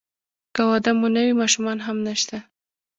که 0.55 0.61
واده 0.69 0.91
مو 0.99 1.07
نه 1.15 1.21
وي 1.25 1.33
ماشومان 1.41 1.77
هم 1.85 1.97
نشته. 2.07 2.37